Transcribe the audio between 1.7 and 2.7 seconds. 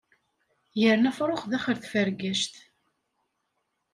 tfergact.